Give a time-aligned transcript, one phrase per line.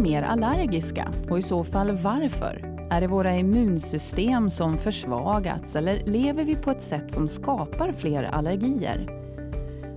[0.00, 1.12] mer allergiska?
[1.30, 2.86] Och i så fall varför?
[2.90, 8.22] Är det våra immunsystem som försvagats eller lever vi på ett sätt som skapar fler
[8.22, 9.20] allergier?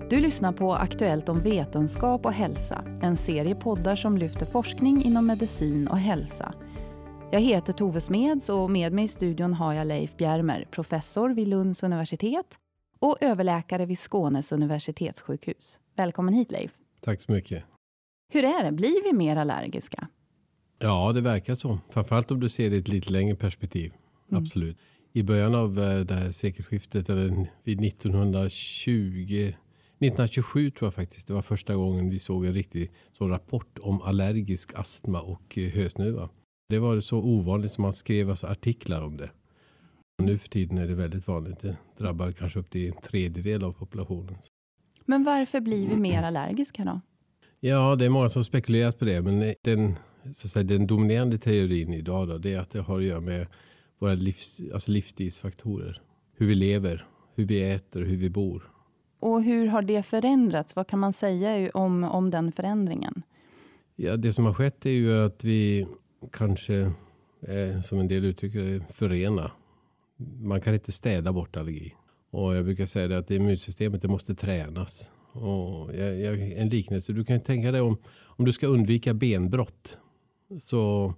[0.09, 5.25] Du lyssnar på Aktuellt om vetenskap och hälsa, en serie poddar som lyfter forskning inom
[5.25, 6.53] medicin och hälsa.
[7.31, 11.47] Jag heter Tove Smeds och med mig i studion har jag Leif Bjärmer, professor vid
[11.47, 12.59] Lunds universitet
[12.99, 15.79] och överläkare vid Skånes universitetssjukhus.
[15.95, 16.71] Välkommen hit Leif.
[17.01, 17.72] Tack så mycket.
[18.33, 20.07] Hur är det, blir vi mer allergiska?
[20.79, 21.79] Ja, det verkar så.
[21.89, 23.93] Framförallt om du ser det i ett lite längre perspektiv.
[24.31, 24.43] Mm.
[24.43, 24.77] Absolut.
[25.13, 29.53] I början av eh, det här sekelskiftet, eller vid 1920
[29.99, 34.01] 1927 tror jag faktiskt det var första gången vi såg en riktig så rapport om
[34.01, 36.29] allergisk astma och eh, hösnuva.
[36.69, 39.29] Det var så ovanligt som man skrev alltså artiklar om det.
[40.23, 41.59] Nu för tiden är det väldigt vanligt.
[41.59, 44.35] Det drabbar kanske upp till en tredjedel av populationen.
[45.05, 47.01] Men varför blir vi mer allergiska då?
[47.65, 49.21] Ja, det är många som spekulerat på det.
[49.21, 49.95] Men den,
[50.31, 53.47] så säga, den dominerande teorin idag då, det är att det har att göra med
[53.99, 56.01] våra livs, alltså livsstilsfaktorer.
[56.37, 58.71] Hur vi lever, hur vi äter, hur vi bor.
[59.19, 60.75] Och hur har det förändrats?
[60.75, 63.23] Vad kan man säga om, om den förändringen?
[63.95, 65.87] Ja, det som har skett är ju att vi
[66.31, 66.91] kanske,
[67.47, 69.51] eh, som en del uttrycker det, förena.
[70.41, 71.93] Man kan inte städa bort allergi.
[72.31, 75.11] Och jag brukar säga det att immunsystemet det måste tränas.
[75.33, 79.97] Och jag, jag, en liknelse, du kan tänka dig om, om du ska undvika benbrott.
[80.59, 81.13] Så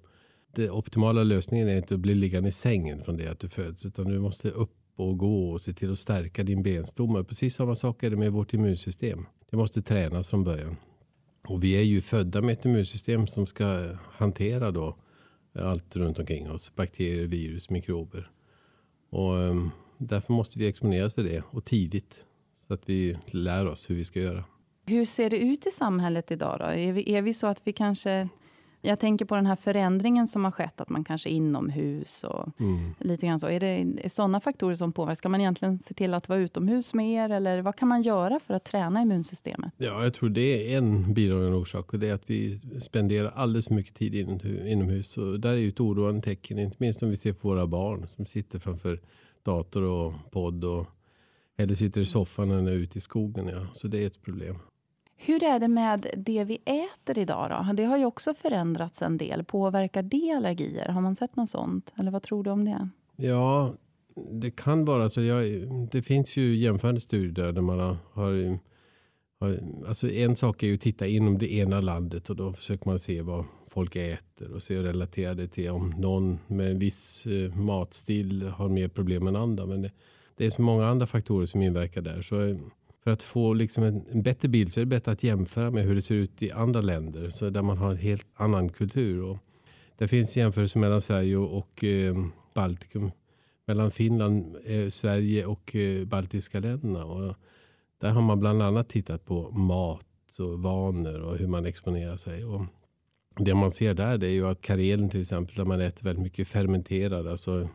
[0.55, 3.85] den optimala lösningen är inte att bli liggande i sängen från det att du föds.
[3.85, 7.23] Utan du måste upp och gå och se till att stärka din benstomme.
[7.23, 9.25] Precis samma sak är det med vårt immunsystem.
[9.49, 10.75] Det måste tränas från början.
[11.47, 14.97] Och vi är ju födda med ett immunsystem som ska hantera då
[15.59, 16.75] allt runt omkring oss.
[16.75, 18.31] Bakterier, virus, mikrober.
[19.09, 22.25] Och um, därför måste vi exponeras för det och tidigt.
[22.67, 24.43] Så att vi lär oss hur vi ska göra.
[24.85, 26.65] Hur ser det ut i samhället idag då?
[26.65, 28.29] Är vi, är vi så att vi kanske
[28.85, 32.59] jag tänker på den här förändringen som har skett, att man kanske är inomhus och
[32.59, 32.93] mm.
[32.99, 33.47] lite grann så.
[33.47, 33.67] Är det
[34.03, 35.15] är sådana faktorer som påverkar?
[35.15, 37.29] Ska man egentligen se till att vara utomhus mer?
[37.29, 39.73] Eller vad kan man göra för att träna immunsystemet?
[39.77, 43.67] Ja, jag tror det är en bidragande orsak och det är att vi spenderar alldeles
[43.67, 44.15] för mycket tid
[44.65, 45.17] inomhus.
[45.17, 48.07] Och där är ju ett oroande tecken, inte minst om vi ser på våra barn
[48.15, 48.99] som sitter framför
[49.43, 50.87] dator och podd och
[51.57, 53.47] eller sitter i soffan eller ute i skogen.
[53.47, 53.67] Ja.
[53.73, 54.59] Så det är ett problem.
[55.17, 57.49] Hur är det med det vi äter idag?
[57.49, 57.73] Då?
[57.73, 59.43] Det har ju också förändrats en del.
[59.43, 60.89] Påverkar det allergier?
[60.89, 61.93] Har man sett något sånt?
[61.99, 62.89] Eller vad tror du om det?
[63.15, 63.73] Ja,
[64.31, 65.21] det kan vara så.
[65.21, 65.45] Jag,
[65.91, 67.97] det finns ju jämförande studier där man har,
[69.39, 72.89] har, alltså en sak är ju att titta inom det ena landet och då försöker
[72.89, 77.25] man se vad folk äter och se relatera det till om någon med en viss
[77.25, 79.65] eh, matstil har mer problem än andra.
[79.65, 79.91] Men det,
[80.37, 82.21] det är så många andra faktorer som inverkar där.
[82.21, 82.57] Så eh,
[83.03, 85.83] för att få liksom en, en, bättre bild så är det bättre att jämföra med
[85.83, 87.29] hur det ser ut i andra länder.
[87.29, 89.23] Så där man har en helt annan kultur.
[89.23, 89.37] Och
[89.97, 92.15] det finns jämförelser mellan Sverige och, eh,
[92.53, 93.11] Baltikum.
[93.67, 97.05] Mellan Finland, eh, Sverige och eh, baltiska länderna.
[97.05, 97.35] Och
[98.01, 100.05] där har man bland annat tittat på mat
[100.39, 102.45] och vanor och hur man exponerar sig.
[102.45, 102.61] Och
[103.37, 106.23] det man ser där det är ju att Karelen till exempel där man äter väldigt
[106.23, 107.69] mycket fermenterad, alltså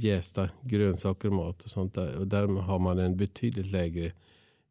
[0.00, 2.18] jästa grönsaker och mat och sånt där.
[2.18, 4.12] Och där har man en betydligt lägre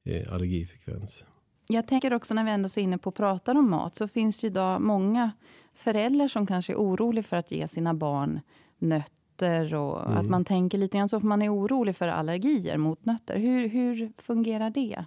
[0.05, 1.25] eh, allergifrekvens.
[1.67, 4.39] Jag tänker också när vi ändå är inne på att prata om mat så finns
[4.39, 5.31] det idag många
[5.73, 8.39] föräldrar som kanske är oroliga för att ge sina barn
[8.77, 10.17] nötter och mm.
[10.17, 13.37] att man tänker lite grann så för man är orolig för allergier mot nötter.
[13.37, 15.05] Hur, hur fungerar det?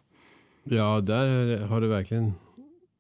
[0.64, 2.32] Ja, där har det verkligen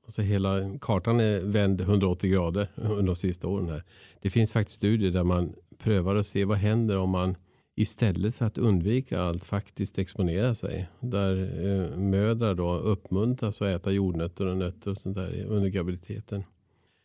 [0.06, 3.68] Alltså hela kartan är vänd 180 grader under de sista åren.
[3.68, 3.82] här.
[4.22, 7.36] Det finns faktiskt studier där man prövar och ser vad händer om man
[7.76, 10.88] istället för att undvika allt faktiskt exponera sig.
[11.00, 16.44] Där eh, mödrar då uppmuntras att äta jordnötter och nötter och sånt där under graviditeten.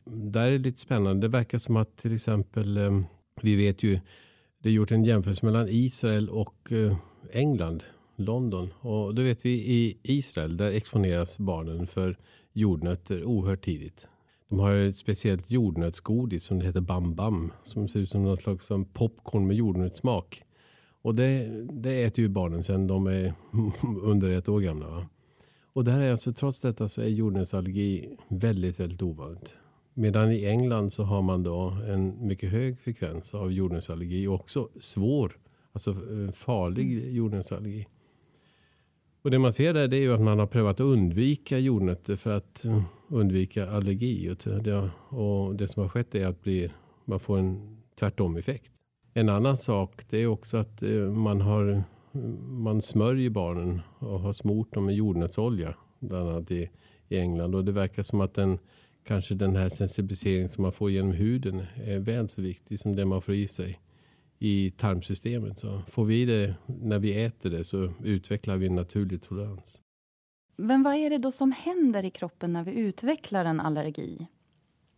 [0.06, 1.28] Där är det lite spännande.
[1.28, 3.02] Det verkar som att till exempel, eh,
[3.42, 4.00] vi vet ju,
[4.60, 6.98] det är gjort en jämförelse mellan Israel och eh,
[7.32, 7.84] England,
[8.16, 8.74] London.
[8.80, 12.18] Och då vet vi i Israel, där exponeras barnen för
[12.54, 14.08] jordnötter oerhört tidigt.
[14.52, 17.52] De har ett speciellt jordnötsgodis som heter Bam Bam.
[17.64, 20.44] Som ser ut som någon slags popcorn med jordnötssmak.
[21.02, 23.34] Och det, det äter ju barnen sen de är
[24.02, 24.90] under ett år gamla.
[24.90, 25.06] Va?
[25.74, 29.56] Och där är alltså, trots detta så är jordnötsallergi väldigt, väldigt ovanligt.
[29.94, 34.70] Medan i England så har man då en mycket hög frekvens av jordnötsallergi och också
[34.80, 35.38] svår,
[35.72, 37.16] alltså eh, farlig mm.
[37.16, 37.88] jordnötsallergi.
[39.24, 42.16] Och det man ser där det är ju att man har prövat att undvika jordnötter
[42.16, 44.36] för att eh, undvika allergi.
[45.10, 46.72] Och det som har skett är att bli,
[47.06, 48.72] man får en tvärtom effekt.
[49.14, 51.84] En annan sak det är också att eh, man, har,
[52.50, 55.76] man smörjer barnen och har smort dem med jordnötsolja.
[56.00, 56.70] Bland annat i,
[57.10, 57.56] i England.
[57.56, 58.60] Och det verkar som att den
[59.08, 63.06] kanske den här sensibiliseringen som man får genom huden är väl så viktig som det
[63.06, 63.80] man får i sig
[64.44, 65.60] i tarmsystemet.
[65.60, 69.82] Så får vi det när vi äter det så utvecklar vi en naturlig tolerans.
[70.58, 74.28] Men vad är det då som händer i kroppen när vi utvecklar en allergi?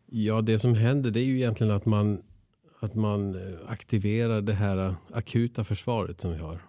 [0.05, 2.21] Ja, det som händer det är ju egentligen att man,
[2.79, 6.59] att man eh, aktiverar det här akuta försvaret som vi har.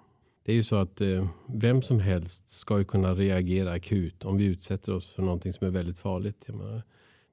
[0.44, 4.36] Det är ju så att eh, vem som helst ska ju kunna reagera akut om
[4.36, 6.44] vi utsätter oss för någonting som är väldigt farligt.
[6.46, 6.82] Jag menar,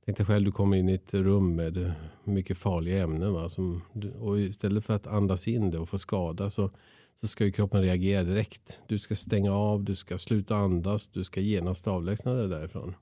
[0.05, 1.93] tänk dig själv, du kommer in i ett rum med
[2.23, 3.33] mycket farliga ämnen.
[3.33, 3.81] Va, som,
[4.19, 6.69] och istället för att andas in det och få skada så,
[7.21, 8.81] så ska ju kroppen reagera direkt.
[8.87, 12.95] Du ska stänga av, du ska sluta andas, du ska genast avlägsna dig därifrån.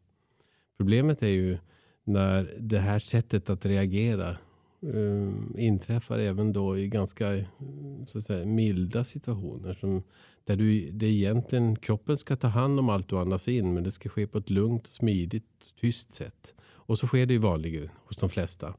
[0.77, 1.57] Problemet är ju
[2.03, 4.37] när det här sättet att reagera
[4.81, 7.45] um, inträffar även då i ganska
[8.07, 9.73] så att säga, milda situationer.
[9.73, 10.03] Som,
[10.49, 13.91] där du, det egentligen, kroppen ska ta hand om allt du andas in men det
[13.91, 15.45] ska ske på ett lugnt, smidigt,
[15.81, 16.53] tyst sätt.
[16.73, 18.73] Och så sker det ju vanligen hos de flesta.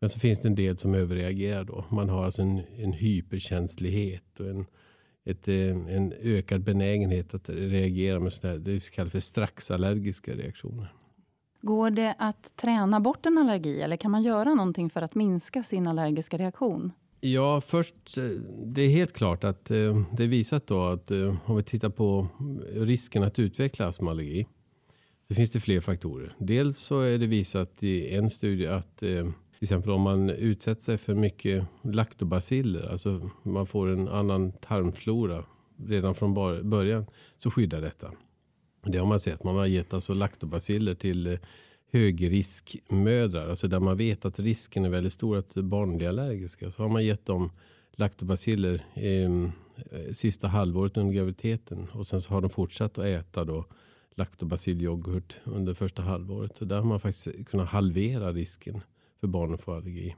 [0.00, 1.84] Men så finns det en del som överreagerar då.
[1.90, 4.66] Man har alltså en, en hyperkänslighet och en,
[5.24, 10.92] ett, eh, en ökad benägenhet att reagera med sådana här, det kallas för straxallergiska reaktioner.
[11.60, 15.62] Går det att träna bort en allergi eller kan man göra någonting för att minska
[15.62, 16.92] sin allergiska reaktion?
[17.24, 18.24] Ja, först, eh,
[18.64, 21.90] det är helt klart att eh, det är visat då att eh, om vi tittar
[21.90, 22.28] på
[22.72, 24.46] risken att utveckla astmaallergi
[25.28, 26.34] så finns det fler faktorer.
[26.38, 30.98] Dels så är det visat i en studie att till exempel om man utsätter sig
[30.98, 35.44] för mycket laktobaciller, alltså man får en annan tarmflora
[35.86, 36.34] redan från
[36.70, 37.06] början,
[37.38, 38.12] så skyddar detta.
[38.86, 39.44] Det har man sett.
[39.44, 41.38] Man har gett alltså laktobaciller till
[41.92, 43.48] högriskmödrar.
[43.48, 46.70] Alltså där man vet att risken är väldigt stor att barn blir allergiska.
[46.70, 47.50] Så har man gett dem
[47.92, 49.52] laktobaciller ehm,
[49.90, 51.88] eh, sista halvåret under graviditeten.
[51.92, 53.64] Och sen så har de fortsatt att äta då
[54.14, 56.56] laktobacillyoghurt under första halvåret.
[56.56, 58.80] Så där har man faktiskt kunnat halvera risken
[59.20, 60.16] för barn att få allergi.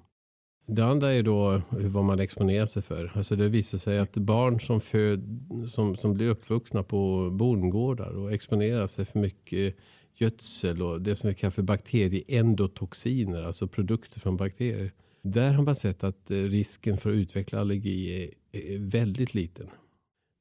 [0.67, 3.13] Det andra är då vad man exponerar sig för.
[3.15, 8.33] Alltså det visar sig att barn som, föd, som, som blir uppvuxna på bondgårdar och
[8.33, 9.77] exponerar sig för mycket
[10.15, 14.93] gödsel och det som vi kallar för bakterieendotoxiner, alltså produkter från bakterier.
[15.23, 19.67] Där har man sett att eh, risken för att utveckla allergi är, är väldigt liten.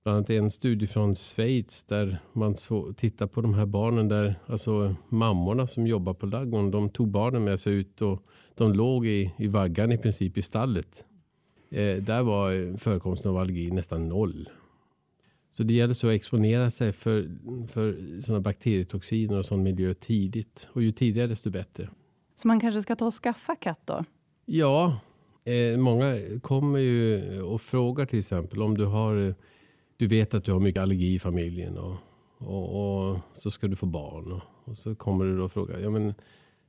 [0.03, 4.39] Bland annat en studie från Schweiz där man så, tittar på de här barnen där
[4.45, 8.23] alltså mammorna som jobbar på ladugården de tog barnen med sig ut och
[8.55, 11.05] de låg i, i vaggan i princip i stallet.
[11.71, 14.49] Eh, där var förekomsten av allergi nästan noll.
[15.53, 17.29] Så det gäller så att exponera sig för,
[17.67, 20.67] för sådana bakterietoxiner och sån miljö tidigt.
[20.73, 21.89] Och ju tidigare desto bättre.
[22.35, 24.05] Så man kanske ska ta och skaffa katt då?
[24.45, 24.99] Ja,
[25.45, 29.35] eh, många kommer ju och frågar till exempel om du har
[29.97, 31.95] du vet att du har mycket allergi i familjen och,
[32.37, 34.31] och, och så ska du få barn.
[34.31, 36.13] Och, och, så kommer du då och frågar, ja men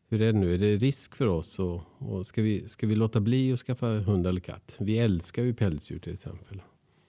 [0.08, 0.54] hur är det nu?
[0.54, 1.58] Är det risk för oss?
[1.58, 4.76] Och, och ska, vi, ska vi låta bli att skaffa hund eller katt?
[4.80, 6.62] Vi älskar ju pälsdjur till exempel.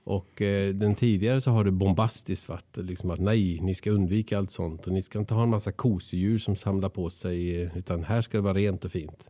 [0.05, 4.37] Och eh, den tidigare så har det bombastiskt varit liksom att nej, ni ska undvika
[4.37, 4.87] allt sånt.
[4.87, 7.61] Och ni ska inte ha en massa kosedjur som samlar på sig.
[7.61, 9.29] Eh, utan här ska det vara rent och fint.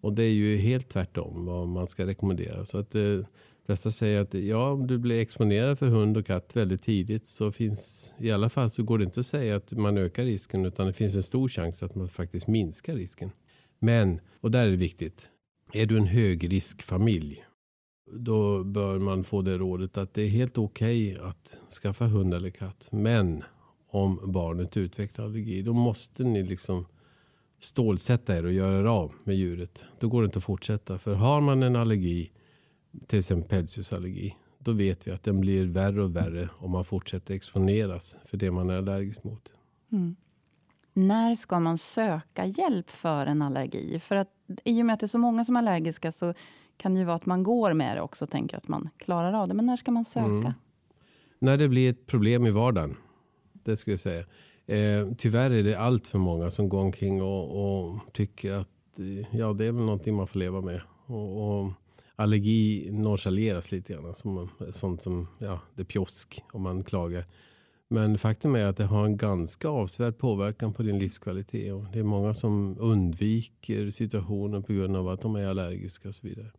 [0.00, 2.64] Och det är ju helt tvärtom vad man ska rekommendera.
[2.64, 3.18] Så att eh,
[3.66, 7.52] flesta säger att ja, om du blir exponerad för hund och katt väldigt tidigt så
[7.52, 10.86] finns i alla fall så går det inte att säga att man ökar risken utan
[10.86, 13.30] det finns en stor chans att man faktiskt minskar risken.
[13.78, 15.28] Men, och där är det viktigt,
[15.72, 17.45] är du en högriskfamilj
[18.12, 22.34] då bör man få det rådet att det är helt okej okay att skaffa hund
[22.34, 22.88] eller katt.
[22.92, 23.44] Men
[23.90, 26.86] om barnet utvecklar allergi då måste ni liksom
[27.58, 29.86] stålsätta er och göra er av med djuret.
[30.00, 30.98] Då går det inte att fortsätta.
[30.98, 32.30] För har man en allergi
[33.06, 34.36] till exempel pälsdjursallergi.
[34.58, 38.50] Då vet vi att den blir värre och värre om man fortsätter exponeras för det
[38.50, 39.52] man är allergisk mot.
[39.92, 40.16] Mm.
[40.92, 43.98] När ska man söka hjälp för en allergi?
[43.98, 44.28] För att
[44.64, 46.34] i och med att det är så många som är allergiska så
[46.76, 49.48] kan ju vara att man går med det också och tänker att man klarar av
[49.48, 49.54] det.
[49.54, 50.26] Men när ska man söka?
[50.26, 50.52] Mm.
[51.38, 52.96] När det blir ett problem i vardagen.
[53.52, 54.24] Det skulle jag säga.
[54.66, 59.38] Eh, tyvärr är det allt för många som går omkring och, och tycker att eh,
[59.38, 60.80] ja, det är väl någonting man får leva med.
[61.06, 61.72] Och, och
[62.16, 64.14] allergi nonchaleras lite grann.
[64.14, 67.24] Som, sånt som ja, det är pjosk om man klagar.
[67.88, 71.72] Men faktum är att det har en ganska avsevärd påverkan på din livskvalitet.
[71.72, 76.14] Och det är många som undviker situationen på grund av att de är allergiska och
[76.14, 76.50] så vidare.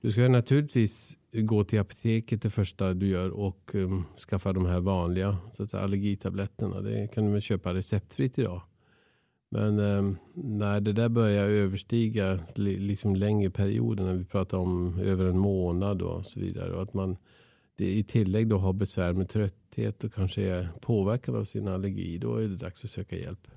[0.00, 4.80] Du ska naturligtvis gå till apoteket det första du gör och um, skaffa de här
[4.80, 6.80] vanliga så att säga, allergitabletterna.
[6.80, 8.62] Det kan du väl köpa receptfritt idag.
[9.50, 15.24] Men um, när det där börjar överstiga liksom längre perioder, när vi pratar om över
[15.24, 16.72] en månad och så vidare.
[16.72, 17.16] Och att man
[17.76, 22.18] det i tillägg då har besvär med trötthet och kanske är påverkad av sin allergi.
[22.18, 23.48] Då är det dags att söka hjälp.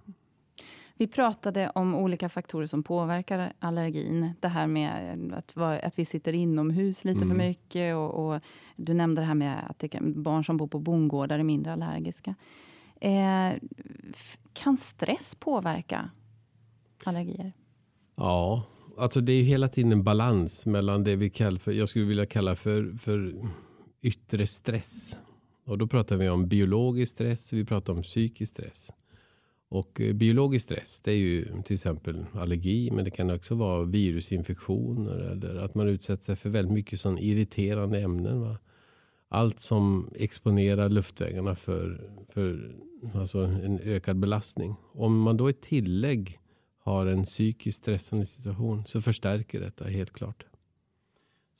[0.99, 4.33] Vi pratade om olika faktorer som påverkar allergin.
[4.39, 7.29] Det här med att, att vi sitter inomhus lite mm.
[7.29, 7.95] för mycket.
[7.95, 8.41] Och, och,
[8.75, 12.35] du nämnde det här med att det barn som bor på bondgårdar är mindre allergiska.
[13.01, 13.53] Eh,
[14.53, 16.09] kan stress påverka
[17.05, 17.53] allergier?
[18.15, 18.63] Ja,
[18.97, 22.25] alltså det är hela tiden en balans mellan det vi kallar för, jag skulle vilja
[22.25, 23.35] kalla för, för
[24.01, 25.17] yttre stress.
[25.65, 28.93] Och då pratar vi om biologisk stress, vi pratar om psykisk stress.
[29.69, 33.83] Och eh, biologisk stress det är ju till exempel allergi men det kan också vara
[33.83, 38.41] virusinfektioner eller att man utsätter sig för väldigt mycket sån irriterande ämnen.
[38.41, 38.57] Va?
[39.29, 42.75] Allt som exponerar luftvägarna för, för
[43.13, 44.75] alltså en ökad belastning.
[44.93, 46.39] Om man då i tillägg
[46.79, 50.45] har en psykiskt stressande situation så förstärker detta helt klart.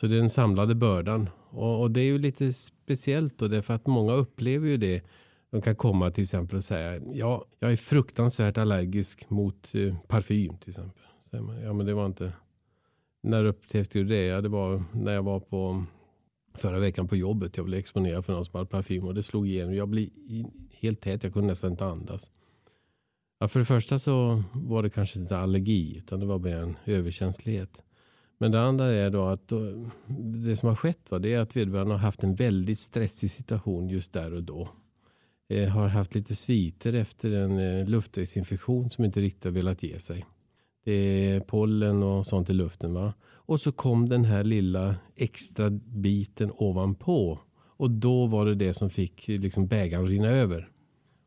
[0.02, 1.30] Så det är den samlade bördan.
[1.50, 5.04] Och, och det är ju lite speciellt då därför att många upplever ju det
[5.52, 10.58] de kan komma till exempel och säga ja, jag är fruktansvärt allergisk mot eh, parfym
[10.58, 11.02] till exempel.
[11.42, 12.34] Man, ja, men det var inte...
[13.24, 14.26] När upptäckte du det?
[14.26, 15.86] Ja, det var när jag var på
[16.54, 17.58] förra veckan på jobbet.
[17.58, 19.76] Jag blev exponerad för någon som hade parfym och det slog igenom.
[19.76, 20.10] Jag blev
[20.80, 21.24] helt tät.
[21.24, 22.32] Jag kunde nästan inte andas.
[23.40, 26.78] Ja, för det första så var det kanske inte allergi utan det var bara en
[26.86, 27.84] överkänslighet.
[28.38, 29.60] Men det andra är då att eh,
[30.08, 33.90] det som har skett var det är att vederbörande har haft en väldigt stressig situation
[33.90, 34.70] just där och då.
[35.52, 40.00] Eh, har haft lite sviter efter en eh, luftvägsinfektion som inte riktigt har velat ge
[40.00, 40.26] sig.
[40.86, 42.94] Det är pollen och sånt i luften.
[42.94, 43.14] va.
[43.24, 47.40] Och så kom den här lilla extra biten ovanpå.
[47.78, 50.70] Och då var det det som fick eh, liksom bägaren rinna över.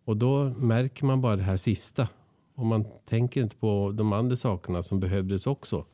[0.04, 2.08] Och då märker man bara det här sista.
[2.54, 5.86] Och man tänker inte på de andra sakerna som behövdes också.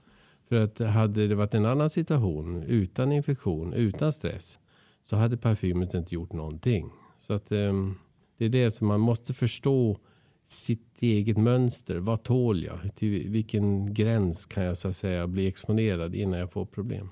[0.48, 4.60] För att hade det varit en annan situation utan infektion, utan stress
[5.02, 6.90] så hade parfymet inte gjort någonting.
[7.18, 7.98] Så att um,
[8.38, 9.98] det är det som man måste förstå
[10.44, 11.96] sitt eget mönster.
[11.96, 12.96] Vad tål jag?
[12.96, 17.10] Till vilken gräns kan jag så att säga bli exponerad innan jag får problem?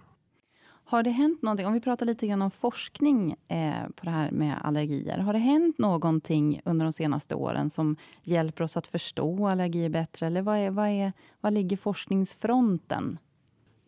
[0.89, 4.31] Har det hänt någonting, om vi pratar lite grann om forskning eh, på det här
[4.31, 5.19] med allergier.
[5.19, 10.27] Har det hänt någonting under de senaste åren som hjälper oss att förstå allergier bättre?
[10.27, 13.19] Eller vad, är, vad, är, vad ligger forskningsfronten?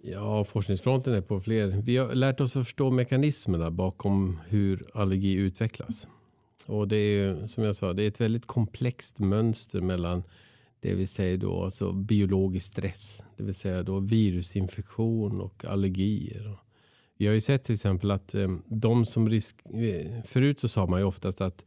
[0.02, 1.66] Ja, forskningsfronten är på fler.
[1.66, 6.08] Vi har lärt oss att förstå mekanismerna bakom hur allergi utvecklas.
[6.68, 10.22] Och det är ju som jag sa, det är ett väldigt komplext mönster mellan
[10.80, 16.58] det vill säga då alltså biologisk stress, det vill säga då virusinfektion och allergier.
[17.18, 19.56] Vi har ju sett till exempel att eh, de som risk...
[19.74, 21.64] Eh, förut så sa man ju oftast att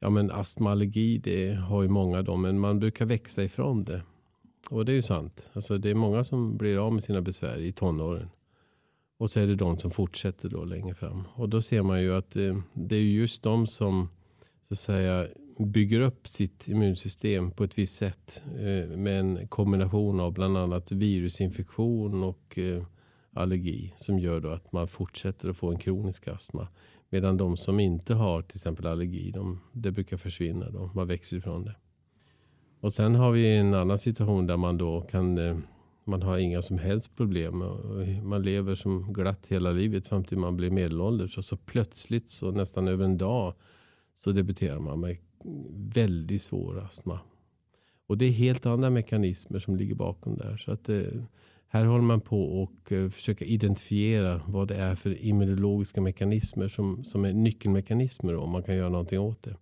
[0.00, 3.84] ja, men astma och allergi det har ju många då, men man brukar växa ifrån
[3.84, 4.02] det.
[4.70, 5.50] Och det är ju sant.
[5.52, 8.28] Alltså, det är många som blir av med sina besvär i tonåren.
[9.18, 11.24] Och så är det de som fortsätter då längre fram.
[11.34, 14.08] Och då ser man ju att eh, det är just de som
[14.76, 15.26] så att säga
[15.58, 20.92] bygger upp sitt immunsystem på ett visst sätt eh, med en kombination av bland annat
[20.92, 22.82] virusinfektion och eh,
[23.32, 26.68] allergi som gör då att man fortsätter att få en kronisk astma.
[27.10, 30.70] Medan de som inte har till exempel allergi, de, det brukar försvinna.
[30.70, 30.90] Då.
[30.94, 31.76] Man växer ifrån det.
[32.80, 35.56] Och sen har vi en annan situation där man då kan eh,
[36.04, 37.58] man har inga som helst problem.
[38.22, 41.38] Man lever som glatt hela livet fram till man blir medelålders.
[41.38, 43.54] Och så plötsligt, så nästan över en dag,
[44.24, 45.16] så debuterar man med
[45.94, 47.20] väldigt svår astma.
[48.06, 50.56] Och det är helt andra mekanismer som ligger bakom där.
[50.56, 51.02] Så att eh,
[51.68, 57.04] här håller man på och eh, försöka identifiera vad det är för immunologiska mekanismer som,
[57.04, 59.56] som är nyckelmekanismer om man kan göra någonting åt det.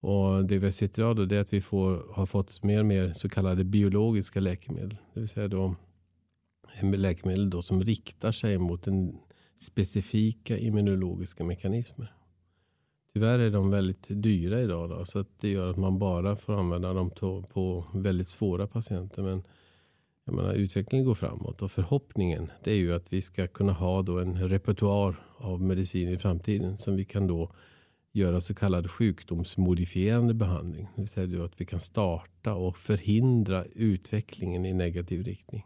[0.00, 2.86] Och det vi har sett idag då, är att vi får, har fått mer och
[2.86, 4.96] mer så kallade biologiska läkemedel.
[5.14, 5.74] Det vill säga då
[6.80, 9.18] eh, läkemedel då som riktar sig mot en
[9.56, 12.14] specifika immunologiska mekanismer.
[13.14, 14.90] Tyvärr är de väldigt dyra idag.
[14.90, 17.10] Då, så att det gör att man bara får använda dem
[17.52, 19.22] på väldigt svåra patienter.
[19.22, 19.42] Men
[20.24, 24.02] jag menar, utvecklingen går framåt och förhoppningen det är ju att vi ska kunna ha
[24.02, 27.52] då en repertoar av medicin i framtiden som vi kan då
[28.12, 30.88] göra så kallad sjukdomsmodifierande behandling.
[30.94, 35.64] Det vill säga att vi kan starta och förhindra utvecklingen i negativ riktning.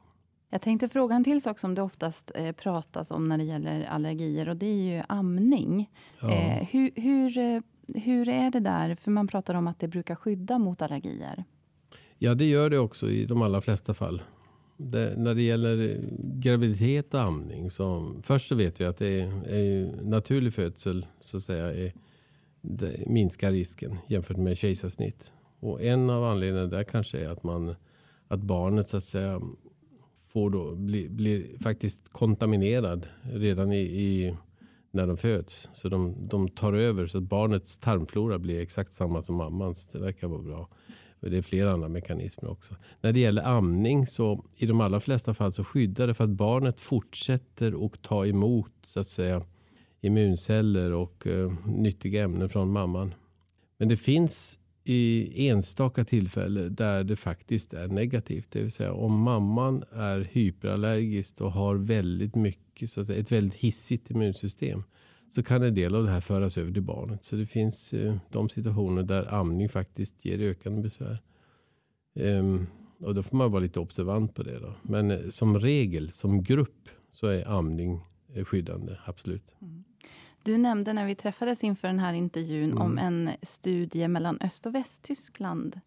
[0.50, 3.84] Jag tänkte fråga en till sak som det oftast eh, pratas om när det gäller
[3.84, 5.90] allergier och det är ju amning.
[6.20, 6.32] Ja.
[6.32, 7.60] Eh, hur, hur, eh,
[7.94, 8.94] hur är det där?
[8.94, 11.44] För man pratar om att det brukar skydda mot allergier.
[12.18, 14.22] Ja, det gör det också i de allra flesta fall.
[14.76, 17.70] Det, när det gäller graviditet och amning.
[17.70, 21.92] Så, först så vet vi att det är, är naturlig födsel så att säga, är,
[23.06, 25.32] minskar risken jämfört med kejsarsnitt.
[25.60, 27.74] Och en av anledningarna där kanske är att, man,
[28.28, 29.40] att barnet så att säga,
[30.38, 34.36] får då, blir, blir faktiskt kontaminerad redan i, i,
[34.90, 35.70] när de föds.
[35.72, 39.86] Så de, de tar över så att barnets tarmflora blir exakt samma som mammans.
[39.86, 40.68] Det verkar vara bra.
[41.20, 42.74] Det är flera andra mekanismer också.
[43.00, 46.30] När det gäller amning så i de allra flesta fall så skyddar det för att
[46.30, 49.42] barnet fortsätter att ta emot så att säga
[50.00, 53.14] immunceller och eh, nyttiga ämnen från mamman.
[53.78, 58.50] Men det finns i enstaka tillfällen där det faktiskt är negativt.
[58.50, 63.32] Det vill säga om mamman är hyperallergisk och har väldigt mycket, så att säga, ett
[63.32, 64.82] väldigt hissigt immunsystem
[65.30, 67.24] så kan en del av det här föras över till barnet.
[67.24, 71.18] Så det finns eh, de situationer där amning faktiskt ger ökande besvär.
[72.14, 72.66] Ehm,
[73.00, 74.58] och då får man vara lite observant på det.
[74.58, 74.74] Då.
[74.82, 78.00] Men eh, som regel, som grupp, så är amning
[78.34, 79.54] eh, skyddande, absolut.
[79.62, 79.84] Mm.
[80.48, 82.82] Du nämnde när vi träffades inför den här intervjun mm.
[82.82, 85.80] om en studie mellan Öst och Västtyskland.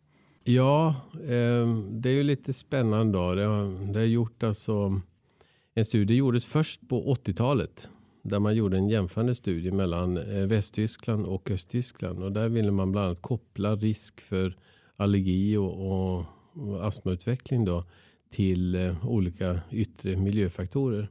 [0.43, 3.17] Ja, eh, det är ju lite spännande.
[3.17, 3.35] Då.
[3.35, 5.01] Det, har, det har gjort alltså,
[5.73, 7.89] en studie gjordes först på 80-talet
[8.23, 12.23] där man gjorde en jämförande studie mellan eh, Västtyskland och Östtyskland.
[12.23, 14.57] Och där ville man bland annat koppla risk för
[14.95, 16.25] allergi och, och,
[16.87, 17.83] astmautveckling då,
[18.31, 21.09] till eh, olika yttre miljöfaktorer.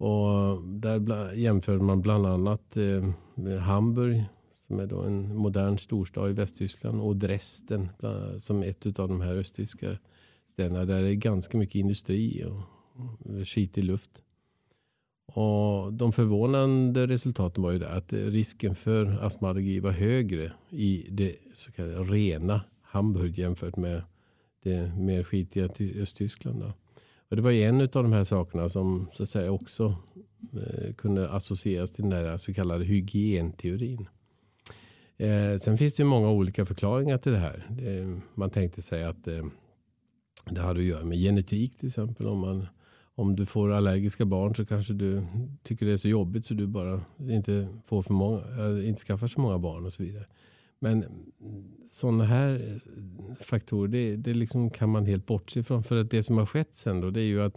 [0.00, 6.32] Och där jämförde man bland annat eh, Hamburg som är då en modern storstad i
[6.32, 7.88] Västtyskland och Dresden
[8.38, 9.98] som ett av de här östtyska
[10.52, 14.22] städerna där det är ganska mycket industri och, och skitig luft.
[15.34, 21.72] Och de förvånande resultaten var ju att risken för astmaallergi var högre i det så
[21.72, 24.02] kallade rena Hamburg jämfört med
[24.62, 25.68] det mer skitiga
[26.02, 26.60] Östtyskland.
[26.60, 26.72] Då.
[27.30, 29.96] Och det var en av de här sakerna som så att säga också
[30.52, 34.08] eh, kunde associeras till den här så kallade hygienteorin.
[35.16, 37.66] Eh, sen finns det ju många olika förklaringar till det här.
[37.70, 39.44] Det, man tänkte sig att eh,
[40.50, 42.26] det hade att göra med genetik till exempel.
[42.26, 42.66] Om, man,
[43.14, 45.26] om du får allergiska barn så kanske du
[45.62, 49.26] tycker det är så jobbigt så du bara inte, får för många, eh, inte skaffar
[49.26, 50.24] så många barn och så vidare.
[50.80, 51.04] Men
[51.88, 52.80] sådana här
[53.40, 55.82] faktorer det, det liksom kan man helt bortse ifrån.
[55.82, 57.56] För att det som har skett sen då, det är ju att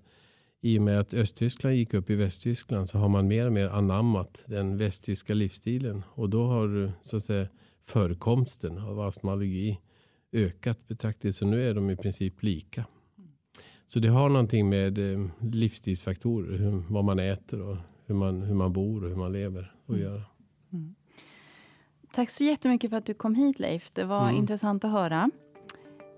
[0.61, 3.67] i och med att Östtyskland gick upp i Västtyskland så har man mer och mer
[3.67, 6.03] anammat den västtyska livsstilen.
[6.13, 7.47] Och då har så att säga,
[7.81, 9.79] förekomsten av astmaallergi
[10.31, 11.35] ökat betraktigt.
[11.35, 12.85] Så nu är de i princip lika.
[13.87, 18.55] Så det har någonting med eh, livsstilsfaktorer, hur, vad man äter och hur man, hur
[18.55, 20.01] man bor och hur man lever att mm.
[20.01, 20.21] göra.
[20.73, 20.95] Mm.
[22.15, 23.91] Tack så jättemycket för att du kom hit Leif.
[23.91, 24.35] Det var mm.
[24.35, 25.29] intressant att höra.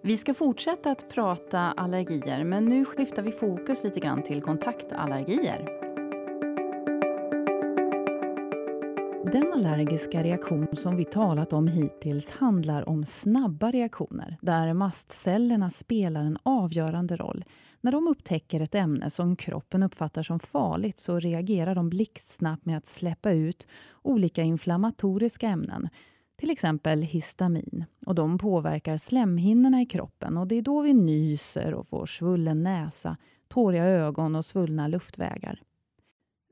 [0.03, 5.84] Vi ska fortsätta att prata allergier men nu skiftar vi fokus lite grann till kontaktallergier.
[9.31, 16.21] Den allergiska reaktion som vi talat om hittills handlar om snabba reaktioner där mastcellerna spelar
[16.21, 17.43] en avgörande roll.
[17.81, 22.77] När de upptäcker ett ämne som kroppen uppfattar som farligt så reagerar de blixtsnabbt med
[22.77, 23.67] att släppa ut
[24.01, 25.89] olika inflammatoriska ämnen,
[26.35, 27.85] till exempel histamin.
[28.05, 32.63] Och de påverkar slemhinnorna i kroppen och det är då vi nyser och får svullen
[32.63, 35.61] näsa, tåriga ögon och svullna luftvägar.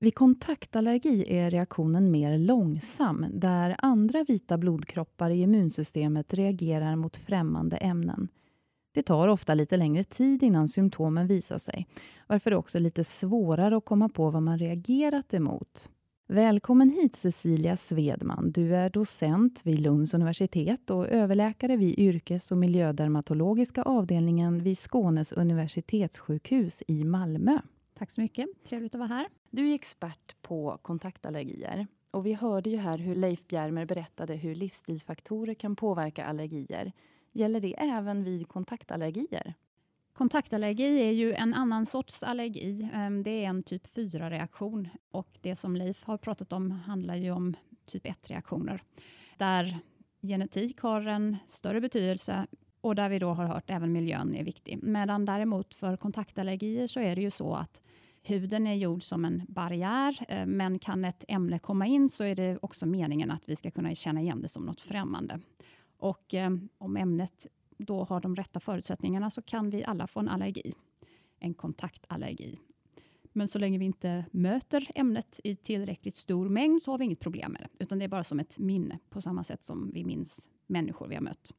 [0.03, 7.77] Vid kontaktallergi är reaktionen mer långsam där andra vita blodkroppar i immunsystemet reagerar mot främmande
[7.77, 8.27] ämnen.
[8.93, 11.87] Det tar ofta lite längre tid innan symptomen visar sig
[12.27, 15.89] varför det också är lite svårare att komma på vad man reagerat emot.
[16.27, 18.51] Välkommen hit Cecilia Svedman.
[18.51, 25.31] Du är docent vid Lunds universitet och överläkare vid yrkes och miljödermatologiska avdelningen vid Skånes
[25.31, 27.59] universitetssjukhus i Malmö.
[28.03, 28.47] Tack så mycket.
[28.65, 29.27] Trevligt att vara här.
[29.49, 31.87] Du är expert på kontaktallergier.
[32.11, 36.91] Och vi hörde ju här hur Leif Bjermer berättade hur livsstilsfaktorer kan påverka allergier.
[37.31, 39.53] Gäller det även vid kontaktallergier?
[40.13, 42.89] Kontaktallergi är ju en annan sorts allergi.
[42.93, 47.31] Ehm, det är en typ 4-reaktion och det som Leif har pratat om handlar ju
[47.31, 48.81] om typ 1-reaktioner
[49.37, 49.79] där
[50.21, 52.47] genetik har en större betydelse
[52.81, 54.79] och där vi då har hört även miljön är viktig.
[54.83, 57.81] Medan däremot för kontaktallergier så är det ju så att
[58.23, 62.35] huden är gjord som en barriär, eh, men kan ett ämne komma in så är
[62.35, 65.39] det också meningen att vi ska kunna känna igen det som något främmande.
[65.97, 70.29] Och eh, om ämnet då har de rätta förutsättningarna så kan vi alla få en
[70.29, 70.73] allergi,
[71.39, 72.59] en kontaktallergi.
[73.33, 77.19] Men så länge vi inte möter ämnet i tillräckligt stor mängd så har vi inget
[77.19, 80.03] problem med det, utan det är bara som ett minne på samma sätt som vi
[80.03, 81.53] minns människor vi har mött.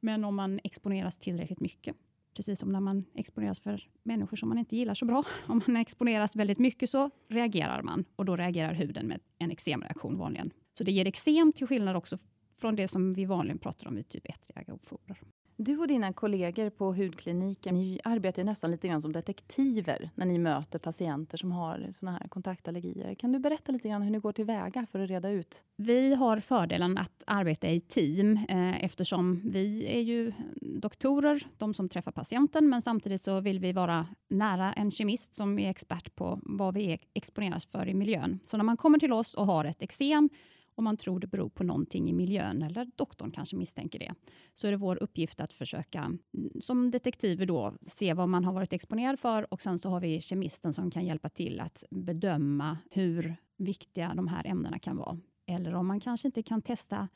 [0.00, 1.96] Men om man exponeras tillräckligt mycket,
[2.36, 5.24] precis som när man exponeras för människor som man inte gillar så bra.
[5.46, 10.18] Om man exponeras väldigt mycket så reagerar man och då reagerar huden med en eksemreaktion
[10.18, 10.50] vanligen.
[10.78, 12.16] Så det ger eksem till skillnad också
[12.60, 15.16] från det som vi vanligen pratar om vid typ 1-reaktioner.
[15.58, 20.38] Du och dina kollegor på hudkliniken ni arbetar nästan lite grann som detektiver när ni
[20.38, 23.14] möter patienter som har såna här kontaktallergier.
[23.14, 25.64] Kan du berätta lite grann hur ni går tillväga för att reda ut?
[25.76, 31.88] Vi har fördelen att arbeta i team eh, eftersom vi är ju doktorer, de som
[31.88, 36.40] träffar patienten, men samtidigt så vill vi vara nära en kemist som är expert på
[36.42, 38.38] vad vi e-, exponeras för i miljön.
[38.44, 40.30] Så när man kommer till oss och har ett eksem
[40.76, 44.14] om man tror det beror på någonting i miljön eller doktorn kanske misstänker det.
[44.54, 46.20] Så är det vår uppgift att försöka mm,
[46.60, 50.20] som detektiver då se vad man har varit exponerad för och sen så har vi
[50.20, 55.18] kemisten som kan hjälpa till att bedöma hur viktiga de här ämnena kan vara.
[55.46, 57.08] Eller om man kanske inte kan testa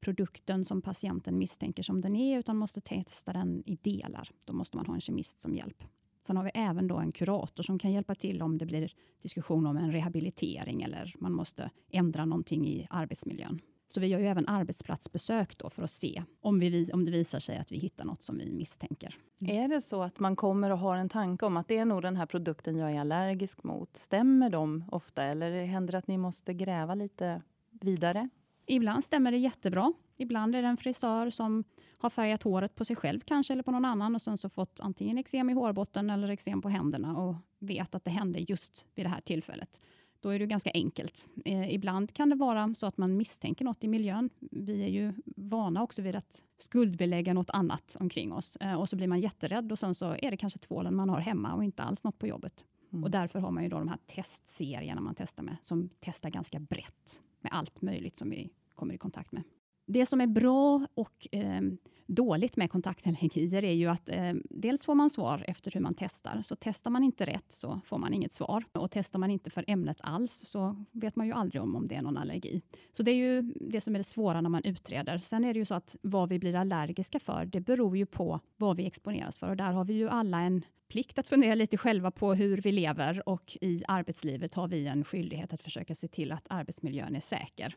[0.00, 4.30] produkten som patienten misstänker som den är utan måste testa den i delar.
[4.44, 5.84] Då måste man ha en kemist som hjälp.
[6.22, 9.66] Sen har vi även då en kurator som kan hjälpa till om det blir diskussion
[9.66, 13.60] om en rehabilitering eller man måste ändra någonting i arbetsmiljön.
[13.90, 17.38] Så vi gör ju även arbetsplatsbesök då för att se om, vi, om det visar
[17.38, 19.16] sig att vi hittar något som vi misstänker.
[19.40, 19.56] Mm.
[19.56, 22.02] Är det så att man kommer och har en tanke om att det är nog
[22.02, 23.96] den här produkten jag är allergisk mot?
[23.96, 28.28] Stämmer de ofta eller händer det att ni måste gräva lite vidare?
[28.66, 29.92] Ibland stämmer det jättebra.
[30.16, 31.64] Ibland är det en frisör som
[31.98, 34.80] har färgat håret på sig själv kanske eller på någon annan och sen så fått
[34.80, 39.04] antingen eksem i hårbotten eller eksem på händerna och vet att det hände just vid
[39.04, 39.80] det här tillfället.
[40.20, 41.28] Då är det ganska enkelt.
[41.44, 44.30] Eh, ibland kan det vara så att man misstänker något i miljön.
[44.40, 48.96] Vi är ju vana också vid att skuldbelägga något annat omkring oss eh, och så
[48.96, 51.82] blir man jätterädd och sen så är det kanske tvålen man har hemma och inte
[51.82, 52.64] alls något på jobbet.
[52.92, 53.04] Mm.
[53.04, 56.60] Och därför har man ju då de här testserierna man testar med som testar ganska
[56.60, 59.42] brett med allt möjligt som vi kommer i kontakt med.
[59.90, 61.60] Det som är bra och eh,
[62.06, 66.42] dåligt med kontaktallergier är ju att eh, dels får man svar efter hur man testar.
[66.42, 68.64] Så testar man inte rätt så får man inget svar.
[68.72, 71.94] Och testar man inte för ämnet alls så vet man ju aldrig om, om det
[71.94, 72.62] är någon allergi.
[72.92, 75.18] Så det är ju det som är det svåra när man utreder.
[75.18, 78.40] Sen är det ju så att vad vi blir allergiska för, det beror ju på
[78.56, 79.50] vad vi exponeras för.
[79.50, 82.72] Och där har vi ju alla en plikt att fundera lite själva på hur vi
[82.72, 87.20] lever och i arbetslivet har vi en skyldighet att försöka se till att arbetsmiljön är
[87.20, 87.76] säker.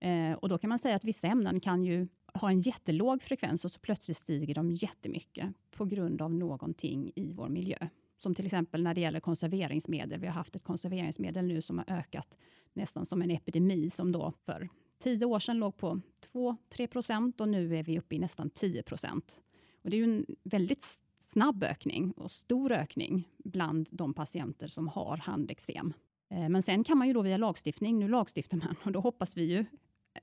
[0.00, 3.64] Eh, och då kan man säga att vissa ämnen kan ju ha en jättelåg frekvens
[3.64, 7.78] och så plötsligt stiger de jättemycket på grund av någonting i vår miljö.
[8.18, 10.20] Som till exempel när det gäller konserveringsmedel.
[10.20, 12.36] Vi har haft ett konserveringsmedel nu som har ökat
[12.72, 16.00] nästan som en epidemi som då för tio år sedan låg på
[16.32, 19.42] 2-3 procent och nu är vi uppe i nästan 10 procent.
[19.84, 24.88] Och det är ju en väldigt snabb ökning och stor ökning bland de patienter som
[24.88, 25.92] har handeksem.
[26.30, 29.36] Eh, men sen kan man ju då via lagstiftning, nu lagstiftar man och då hoppas
[29.36, 29.64] vi ju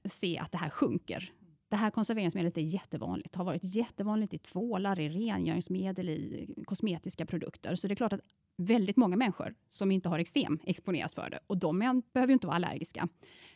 [0.05, 1.31] se att det här sjunker.
[1.69, 3.35] Det här konserveringsmedlet är jättevanligt.
[3.35, 7.75] har varit jättevanligt i tvålar, i rengöringsmedel, i kosmetiska produkter.
[7.75, 8.21] Så det är klart att
[8.57, 11.39] väldigt många människor som inte har eksem exponeras för det.
[11.47, 13.07] Och de är, behöver ju inte vara allergiska.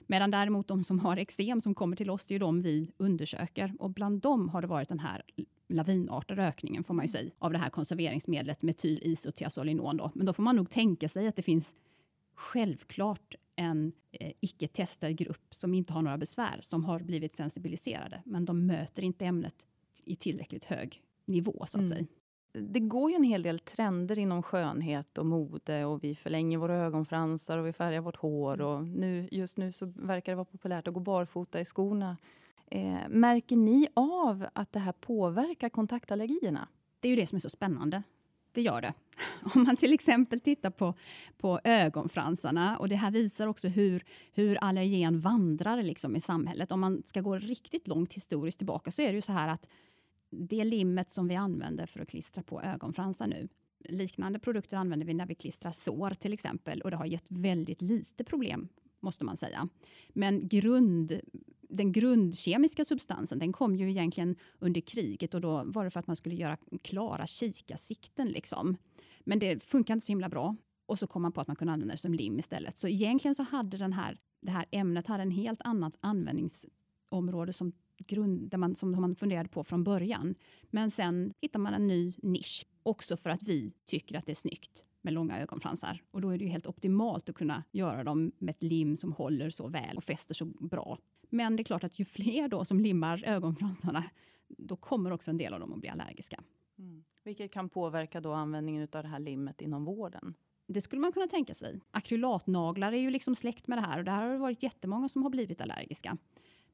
[0.08, 2.92] Medan däremot de som har eksem som kommer till oss, det är ju de vi
[2.98, 3.74] undersöker.
[3.80, 5.22] Och bland dem har det varit den här
[5.70, 9.98] lavinartade ökningen får man ju säga, av det här konserveringsmedlet metylisothiazolinon.
[9.98, 10.12] Då.
[10.16, 11.76] Men då får man nog tänka sig att det finns
[12.36, 18.22] självklart en eh, icke testad grupp som inte har några besvär som har blivit sensibiliserade.
[18.26, 19.68] Men de möter inte ämnet
[20.06, 21.88] i tillräckligt hög nivå så att mm.
[21.88, 22.06] säga.
[22.52, 26.78] Det går ju en hel del trender inom skönhet och mode och vi förlänger våra
[26.78, 30.88] ögonfransar och vi färgar vårt hår och nu, just nu så verkar det vara populärt
[30.88, 32.18] att gå barfota i skorna.
[32.66, 36.68] Eh, märker ni av att det här påverkar kontaktallergierna?
[37.00, 38.04] Det är ju det som är så spännande
[38.58, 38.94] det gör det.
[39.56, 40.94] Om man till exempel tittar på,
[41.38, 46.72] på ögonfransarna och det här visar också hur, hur allergen vandrar liksom i samhället.
[46.72, 49.68] Om man ska gå riktigt långt historiskt tillbaka så är det ju så här att
[50.30, 53.48] det limmet som vi använder för att klistra på ögonfransar nu
[53.90, 57.82] Liknande produkter använder vi när vi klistrar sår till exempel och det har gett väldigt
[57.82, 58.68] lite problem
[59.00, 59.68] måste man säga.
[60.10, 61.20] Men grund,
[61.70, 66.08] den grundkemiska substansen den kom ju egentligen under kriget och då var det för att
[66.08, 68.28] man skulle göra klara kikarsikten.
[68.28, 68.78] Liksom.
[69.20, 70.56] Men det funkar inte så himla bra.
[70.86, 72.78] Och så kom man på att man kunde använda det som lim istället.
[72.78, 77.74] Så egentligen så hade den här, det här ämnet hade en helt annat användningsområde som
[77.98, 80.36] grund, där man, som man funderade på från början.
[80.70, 84.36] Men sen hittar man en ny nisch, också för att vi tycker att det är
[84.36, 86.02] snyggt med långa ögonfransar.
[86.12, 89.12] Och då är det ju helt optimalt att kunna göra dem med ett lim som
[89.12, 90.98] håller så väl och fäster så bra.
[91.30, 94.04] Men det är klart att ju fler då som limmar ögonfransarna,
[94.48, 96.44] då kommer också en del av dem att bli allergiska.
[96.80, 97.04] Mm.
[97.24, 100.34] Vilket kan påverka då användningen av det här limmet inom vården?
[100.68, 101.80] Det skulle man kunna tänka sig.
[101.92, 105.24] Akrylatnaglar är ju liksom släkt med det här och där har det varit jättemånga som
[105.24, 106.18] har blivit allergiska.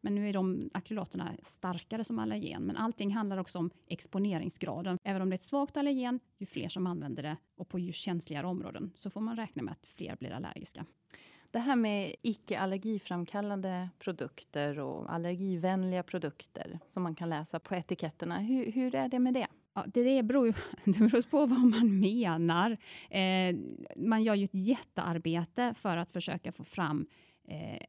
[0.02, 2.64] Men nu är de akrylaterna starkare som allergen.
[2.64, 4.98] Men allting handlar också om exponeringsgraden.
[5.04, 7.92] Även om det är ett svagt allergen, ju fler som använder det och på ju
[7.92, 10.86] känsligare områden så får man räkna med att fler blir allergiska.
[11.54, 18.40] Det här med icke allergiframkallande produkter och allergivänliga produkter som man kan läsa på etiketterna.
[18.40, 19.48] Hur, hur är det med det?
[19.74, 20.54] Ja, det, beror ju,
[20.86, 22.78] det beror på vad man menar.
[23.10, 23.56] Eh,
[23.96, 27.06] man gör ju ett jättearbete för att försöka få fram
[27.48, 27.82] eh,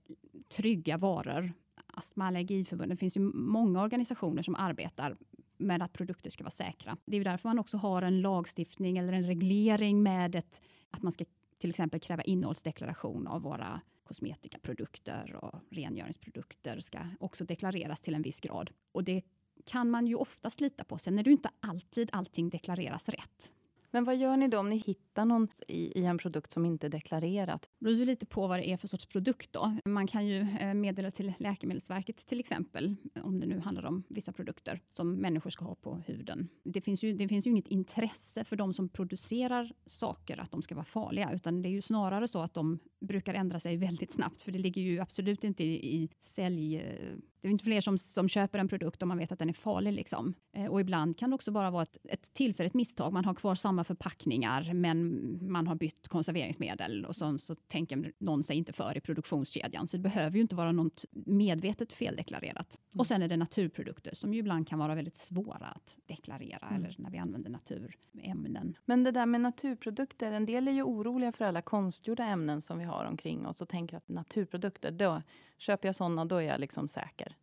[0.57, 1.53] trygga varor.
[1.87, 5.16] Astma Allergiförbundet, det finns ju många organisationer som arbetar
[5.57, 6.96] med att produkter ska vara säkra.
[7.05, 11.12] Det är därför man också har en lagstiftning eller en reglering med ett, att man
[11.12, 11.24] ska
[11.64, 18.40] till exempel kräva innehållsdeklaration av våra kosmetikaprodukter och rengöringsprodukter ska också deklareras till en viss
[18.40, 18.70] grad.
[18.92, 19.22] Och det
[19.66, 20.98] kan man ju oftast lita på.
[20.98, 23.53] Sen är det inte alltid allting deklareras rätt.
[23.94, 26.87] Men vad gör ni då om ni hittar något i, i en produkt som inte
[26.87, 27.62] är deklarerat?
[27.78, 29.52] Det beror ju lite på vad det är för sorts produkt.
[29.52, 29.76] Då.
[29.85, 34.33] Man kan ju eh, meddela till Läkemedelsverket till exempel, om det nu handlar om vissa
[34.33, 36.48] produkter som människor ska ha på huden.
[36.64, 40.62] Det finns ju, det finns ju inget intresse för de som producerar saker att de
[40.62, 44.12] ska vara farliga, utan det är ju snarare så att de brukar ändra sig väldigt
[44.12, 47.80] snabbt, för det ligger ju absolut inte i, i sälj eh, det är inte fler
[47.80, 49.92] som, som köper en produkt om man vet att den är farlig.
[49.92, 50.35] Liksom.
[50.52, 53.12] Eh, och ibland kan det också bara vara ett, ett tillfälligt misstag.
[53.12, 58.42] Man har kvar samma förpackningar men man har bytt konserveringsmedel och så, så tänker någon
[58.42, 59.87] sig inte för i produktionskedjan.
[59.87, 62.80] Så det behöver ju inte vara något medvetet feldeklarerat.
[62.92, 63.00] Mm.
[63.00, 66.85] Och sen är det naturprodukter som ju ibland kan vara väldigt svåra att deklarera mm.
[66.85, 68.76] eller när vi använder naturämnen.
[68.85, 72.78] Men det där med naturprodukter, en del är ju oroliga för alla konstgjorda ämnen som
[72.78, 75.22] vi har omkring oss och tänker att naturprodukter, då
[75.64, 77.37] köper jag sådana, då är jag liksom säker.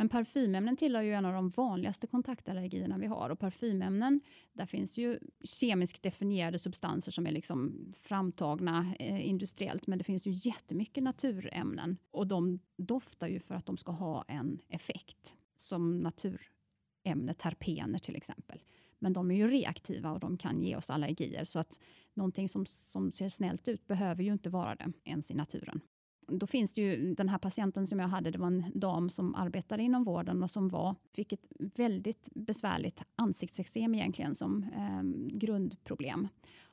[0.00, 3.30] Men parfymämnen tillhör ju en av de vanligaste kontaktallergierna vi har.
[3.30, 4.20] Och parfymämnen,
[4.52, 9.86] där finns ju kemiskt definierade substanser som är liksom framtagna eh, industriellt.
[9.86, 11.96] Men det finns ju jättemycket naturämnen.
[12.10, 15.36] Och de doftar ju för att de ska ha en effekt.
[15.56, 18.62] Som naturämne terpener till exempel.
[18.98, 21.44] Men de är ju reaktiva och de kan ge oss allergier.
[21.44, 21.80] Så att
[22.14, 25.80] någonting som, som ser snällt ut behöver ju inte vara det ens i naturen
[26.30, 29.34] då finns det ju den här patienten som jag hade, det var en dam som
[29.34, 35.02] arbetade inom vården och som var, fick ett väldigt besvärligt ansiktsexem egentligen som eh,
[35.38, 36.28] grundproblem.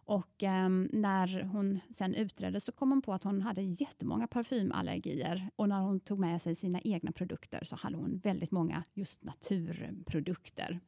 [0.05, 5.49] Och eh, när hon sen utredde så kom hon på att hon hade jättemånga parfymallergier
[5.55, 9.23] och när hon tog med sig sina egna produkter så hade hon väldigt många just
[9.23, 10.79] naturprodukter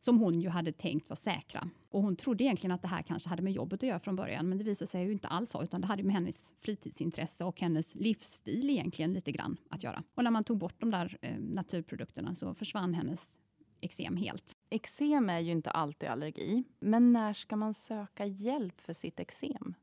[0.00, 1.68] som hon ju hade tänkt var säkra.
[1.90, 4.48] Och hon trodde egentligen att det här kanske hade med jobbet att göra från början,
[4.48, 7.60] men det visade sig ju inte alls så, utan det hade med hennes fritidsintresse och
[7.60, 10.02] hennes livsstil egentligen lite grann att göra.
[10.14, 13.38] Och när man tog bort de där eh, naturprodukterna så försvann hennes
[13.80, 14.52] eksem helt.
[14.70, 19.74] Eksem är ju inte alltid allergi, men när ska man söka hjälp för sitt eksem?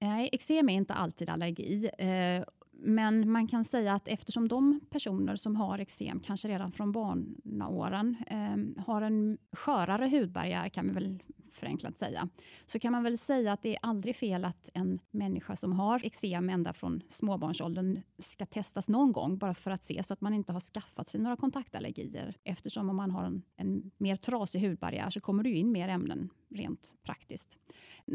[0.00, 1.90] Nej, eksem är inte alltid allergi.
[1.98, 2.44] Eh,
[2.78, 8.16] men man kan säga att eftersom de personer som har eksem, kanske redan från barnaåren,
[8.26, 11.22] eh, har en skörare hudbarriär, kan vi väl
[11.58, 12.28] förenklat säga,
[12.66, 16.04] så kan man väl säga att det är aldrig fel att en människa som har
[16.04, 20.34] eksem ända från småbarnsåldern ska testas någon gång, bara för att se så att man
[20.34, 22.34] inte har skaffat sig några kontaktallergier.
[22.44, 26.30] Eftersom om man har en, en mer trasig hudbarriär så kommer det in mer ämnen
[26.50, 27.58] rent praktiskt.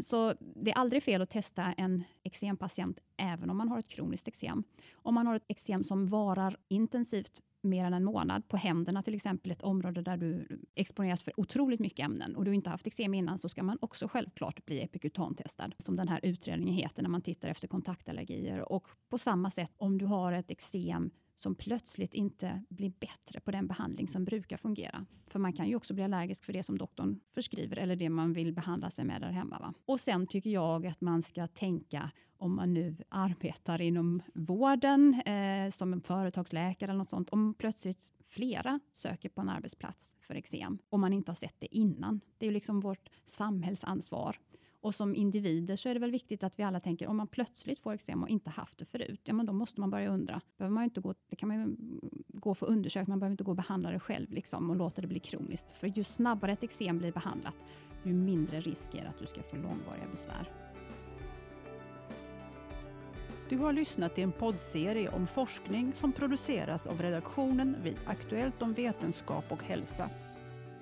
[0.00, 4.28] Så det är aldrig fel att testa en eksempatient även om man har ett kroniskt
[4.28, 4.64] eksem.
[4.94, 8.48] Om man har ett eksem som varar intensivt mer än en månad.
[8.48, 12.54] På händerna till exempel, ett område där du exponeras för otroligt mycket ämnen och du
[12.54, 16.74] inte haft eksem innan så ska man också självklart bli epikutantestad som den här utredningen
[16.74, 18.72] heter när man tittar efter kontaktallergier.
[18.72, 23.50] Och på samma sätt om du har ett eksem som plötsligt inte blir bättre på
[23.50, 25.06] den behandling som brukar fungera.
[25.28, 28.32] För man kan ju också bli allergisk för det som doktorn förskriver eller det man
[28.32, 29.58] vill behandla sig med där hemma.
[29.58, 29.74] Va?
[29.86, 35.70] Och sen tycker jag att man ska tänka om man nu arbetar inom vården eh,
[35.70, 37.30] som en företagsläkare eller något sånt.
[37.30, 41.76] Om plötsligt flera söker på en arbetsplats för eksem och man inte har sett det
[41.76, 42.20] innan.
[42.38, 44.36] Det är ju liksom vårt samhällsansvar
[44.84, 47.80] och som individer så är det väl viktigt att vi alla tänker om man plötsligt
[47.80, 50.40] får eksem och inte haft det förut, ja men då måste man börja undra.
[50.58, 51.76] Behöver man inte gå, det kan man ju
[52.28, 55.06] gå för undersökt, man behöver inte gå och behandla det själv liksom, och låta det
[55.06, 55.70] bli kroniskt.
[55.70, 57.56] För ju snabbare ett eksem blir behandlat,
[58.02, 60.52] ju mindre risk är det att du ska få långvariga besvär.
[63.48, 68.72] Du har lyssnat till en poddserie om forskning som produceras av redaktionen vid Aktuellt om
[68.72, 70.10] vetenskap och hälsa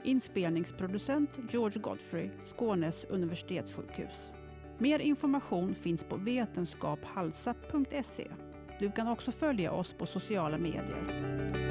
[0.05, 4.33] Inspelningsproducent George Godfrey, Skånes universitetssjukhus.
[4.79, 8.27] Mer information finns på vetenskaphalsa.se.
[8.81, 11.62] Du kan också följa oss på sociala medier.